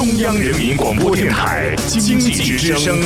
[0.00, 2.98] 中央人民广播电台经济之声，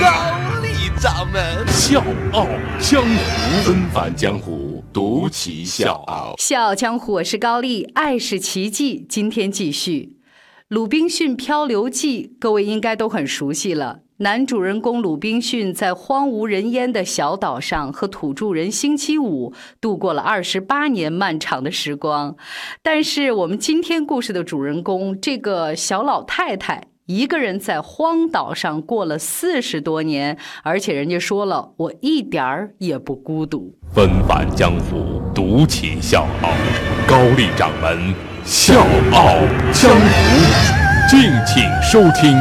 [0.00, 0.26] 高
[0.60, 2.44] 丽掌门笑傲
[2.80, 6.34] 江湖，恩返江湖，独骑笑傲。
[6.38, 9.06] 笑傲江湖，我是高丽，爱是奇迹。
[9.08, 10.16] 今天继续
[10.70, 14.02] 《鲁滨逊漂流记》，各位应该都很熟悉了。
[14.18, 22.36] 男主人公鲁滨逊在荒无人烟的小岛上和土著人星期五度过了二十八年漫长的时光，
[22.84, 33.76] 但是我们今天故事的主人公这个小老太太一个人在荒岛上过了四十多年，而且人家说了，我一点儿也不孤独。
[33.92, 36.52] 纷繁江湖，独骑笑傲，
[37.08, 38.80] 高丽掌门笑
[39.12, 39.36] 傲
[39.72, 42.36] 江湖，敬请收听。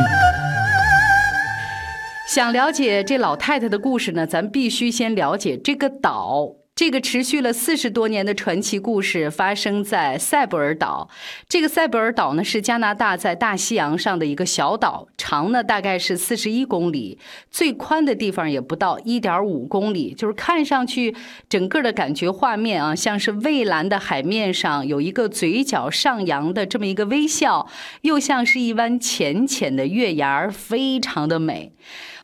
[2.27, 6.58] 想了解这老太太的故事呢，咱必须先了解这个岛。
[6.79, 11.09] 这个持续了四十多年的传奇故事发生在塞伯尔岛。
[11.49, 17.19] 这个塞伯尔岛呢，是加拿大在大西洋上的一个小岛，长呢大概是四十一公里，
[17.51, 20.13] 最宽的地方也不到一点五公里。
[20.13, 21.13] 就是看上去
[21.49, 27.67] 整个的感觉画面啊，像是蔚蓝的海面上有一个嘴角上扬的这么一个微笑，
[28.03, 31.73] 又像是一弯浅浅的月牙儿，非常的美。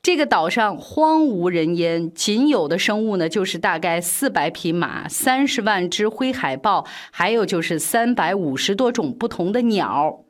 [0.02, 10.22] 这个岛上荒无人烟，仅有的生物呢，就是大概四百匹马、三十万只灰海豹，还有就是三百五十多种不同的鸟。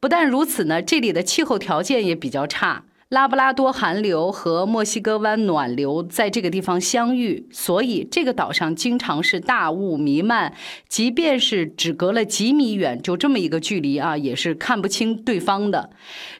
[0.00, 2.84] 不但如此呢，这里的气候条件也比较差。
[3.14, 10.52] 拉布拉多寒流和墨西哥湾暖流在这个地方相遇，所以这个岛上经常是大雾弥漫。
[10.88, 15.90] 即便是只隔了几米远，就这么一个距离啊，也是看不清对方的。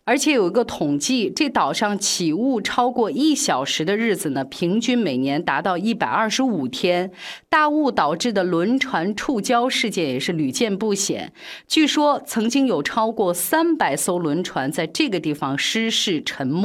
[0.03, 7.13] 而且有一个统计，这岛上起雾超过一小时的日子呢，平均每年达到一百二十五天。
[7.49, 11.33] 大雾导致的轮船触礁事件也是屡见不鲜。
[11.69, 16.64] 据说曾经有超过三百艘轮船在这个地方失事沉没。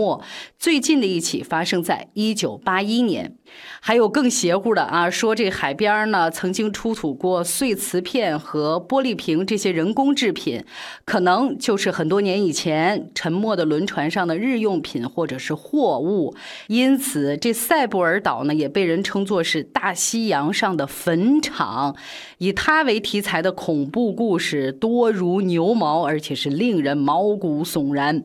[0.58, 3.36] 最近的一起发生在一九八一年。
[3.81, 10.64] 还有更邪乎的啊，说这海边呢曾经出土过碎瓷片和玻璃瓶这些人工制品，
[11.04, 16.36] 可能就是很多年以前沉没的轮船上的日用品或者是货物。
[16.67, 21.95] 因此，这塞布尔岛呢也被人称作是大西洋上的坟场。
[22.38, 28.23] 以它为题材的恐怖故事多如牛毛，而且是令人毛骨悚然。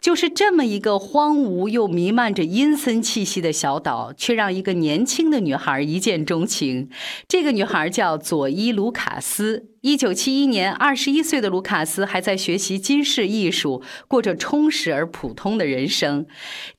[0.00, 6.88] 就是这么一个荒芜又弥漫着阴森气息的小岛，却让一个年轻的女孩一见钟情。
[7.28, 9.68] 这个女孩叫佐伊·卢卡斯。
[9.82, 16.26] 一九七一年，二十一岁的卢卡斯还在学习金饰艺术，过着充实而普通的人生。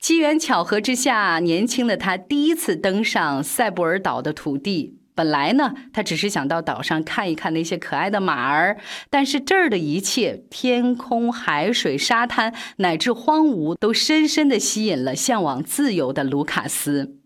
[0.00, 4.96] 机缘巧合之下，年轻的他第一次登上塞布尔岛的土地。
[5.16, 8.76] 本来呢，他只是想到岛上看一看那些可爱的马儿，
[9.08, 17.16] 但是这儿的一切——天空、海水、沙滩，乃至荒芜，都深深地吸引了向往自由的卢卡斯。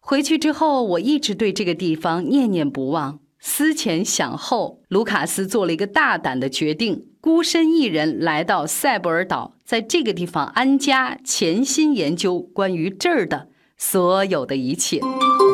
[0.00, 3.20] 回去之后，我一直对这个地方念念不忘。
[3.38, 15.00] 思前想后，卢卡斯做了一个大胆的决定：孤身一人来到塞伯尔岛，在这个地方安家，潜心研究关于这儿的所有的一切。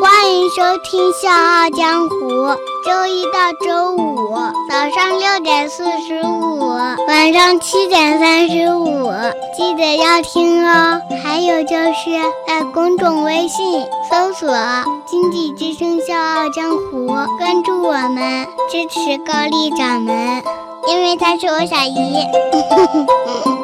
[0.01, 2.17] 欢迎收听《笑傲江湖》，
[2.85, 4.37] 周一到周五
[4.69, 6.69] 早上六点四十五，
[7.09, 9.11] 晚上七点三十五，
[9.57, 11.01] 记得要听哦。
[11.25, 12.11] 还有就是
[12.47, 14.49] 在公众微信搜索
[15.07, 17.07] “经济之声笑傲江湖”，
[17.39, 20.43] 关注我们，支持高丽掌门，
[20.87, 22.23] 因为他是我小姨。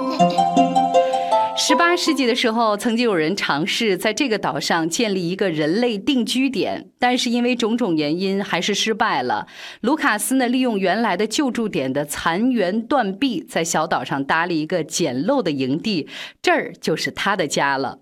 [1.57, 9.47] 十八世纪的时候，曾经有人尝试在这个岛上建立一个人类定居点，但是因为种种原因还是失败了。
[9.81, 16.09] 卢卡斯呢，利用原来的救助点的残垣断壁，在小岛上搭了一个简陋的营地，
[16.43, 18.01] 这儿就是他的家了。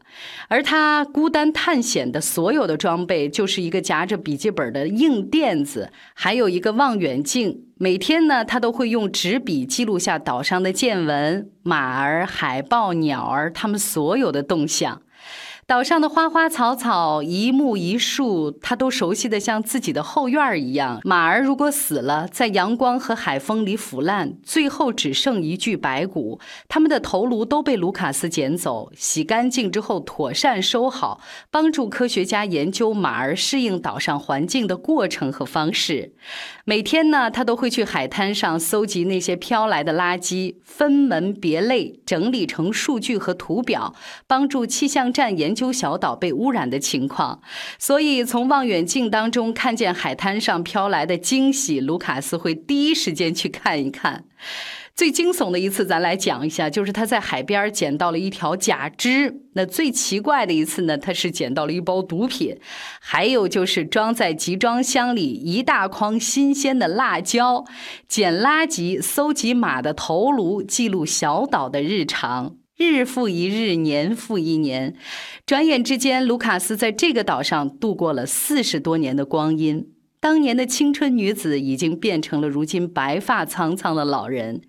[0.49, 7.67] 而他孤单探险的所有的装备，就是一个夹着笔记本的硬垫子，还有一个望远镜。
[7.83, 15.03] 每天呢，他都会用纸笔记录下岛上的见闻、马儿、海豹、鸟儿，他们所有的动向。
[15.73, 21.01] 岛上的花花草草、一木一树，他都熟悉的像自己的后院一样。
[21.03, 26.39] 马儿如果死了，在阳光和海风里腐烂，最后只剩一具白骨，
[26.69, 36.13] 他们的头颅都被卢卡斯捡走，洗干净之后妥善收好，帮助科学家研究马儿适应岛上环境的过程和方式。
[36.67, 43.95] 每天呢，他都会去海滩上搜集那些飘来的垃圾，分门别类整理成数据和图表，
[44.27, 45.62] 帮助气象站研究。
[45.63, 47.41] 修小岛被污染的情况，
[47.79, 54.25] 所以从望远镜当中看见海滩上飘来的惊喜，卢卡斯会第一时间去看一看。
[54.95, 59.43] 最惊悚的一次，咱来讲一下，就是他在海边捡到了一条假肢。
[59.55, 62.59] 那最奇怪的一次呢，他是捡到了一包毒品，
[63.01, 67.65] 还有就是装在集装箱里一大筐新鲜的辣椒。
[68.09, 74.97] 捡垃圾、搜集马的头颅，记录小岛的日常，日复一日，年复一年，
[75.47, 79.92] 转眼之间，卢卡斯在这个岛上度过了四十多年的光阴。
[80.23, 84.63] 当年的青春女子已经变成了如今白发苍苍的老人，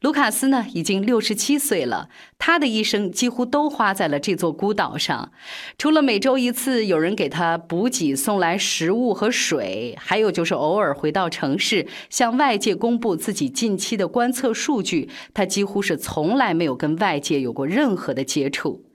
[0.00, 2.08] 卢卡斯呢已经六十七岁了。
[2.40, 5.30] 他的一生几乎都花在了这座孤岛上，
[5.78, 18.85] 除了每周一次有人给他补给送来食物和水，还有就是偶尔回到城市向外界公布自己近期的观测数据，他几乎是从来没有跟外界有过任何的接触。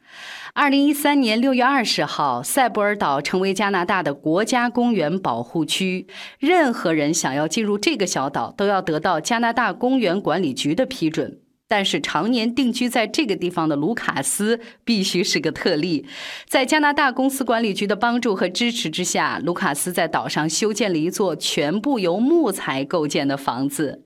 [0.54, 6.08] 二零一三年六月二十号，塞博尔岛成为加拿大的国家公园保护区。
[6.40, 11.40] 任何人想要进入这个小岛，都要得到加拿大公园管理局的批准。
[11.72, 16.06] 但是常年定居在这个地方的卢卡斯必须是个特例，
[16.46, 24.04] 在加拿大公司管理局的帮助和支持之下，卢卡斯在岛上修建了一座全部由木材构建的房子。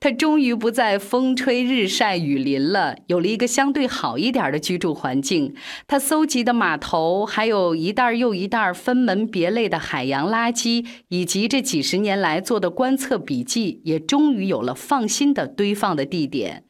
[0.00, 5.54] 他终于不再风吹日晒雨淋了，有了一个相对好一点的居住环境。
[5.86, 16.64] 他搜集的码头，还有一袋又一袋分门别类的海洋垃圾，以及这几十年来做的观测笔记，也终于有了放心的堆放的地点。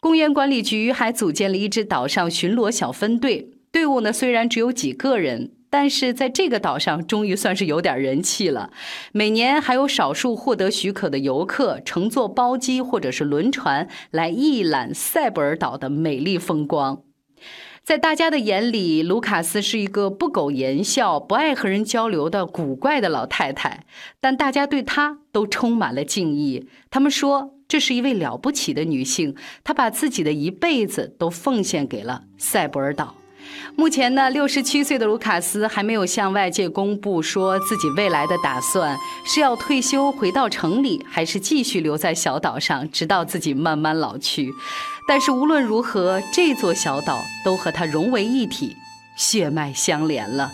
[0.00, 8.70] 公园管理局还组建了一支岛上巡逻小分队，队伍呢虽然只有几个人，但是在这个岛上终于算是有点人气了。
[9.12, 17.02] 每年还有少数获得许可的游客乘坐包机或者是轮船来一览塞布尔岛的美丽风光。
[17.82, 23.84] 在大家的眼里，卢卡斯是一个不苟言笑、不爱和人交流的古怪的老太太，
[24.20, 26.68] 但大家对她都充满了敬意。
[26.90, 27.51] 他们说。
[27.72, 29.34] 这是一位了不起的女性，
[29.64, 33.14] 她把自己的一辈子都奉献给了塞博尔岛。
[33.74, 44.52] 目前呢，六十七岁的卢卡斯还没有向外界公布说自己未来的打算是要退休回到城里，还是继续留在小岛上，直到自己慢慢老去。
[45.08, 48.76] 但是无论如何，这座小岛都和他融为一体，
[49.16, 50.50] 血脉相连了。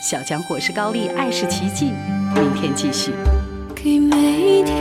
[0.00, 1.86] 小江火是高丽，爱是奇迹。
[2.36, 3.10] 明天继续。
[3.74, 4.75] 给每一天。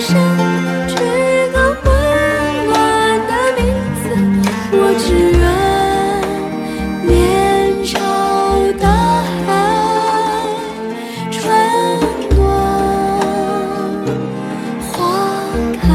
[0.00, 0.14] 生
[0.86, 0.94] 出
[1.52, 1.86] 个温
[2.66, 2.72] 暖
[3.26, 3.60] 的名
[4.00, 4.04] 字，
[4.70, 5.06] 我只
[5.38, 5.42] 愿
[7.04, 7.08] 面
[7.84, 7.90] 朝
[8.80, 8.86] 大
[9.44, 9.48] 海，
[11.32, 11.36] 春
[12.36, 12.38] 暖
[14.86, 14.88] 花
[15.82, 15.86] 开。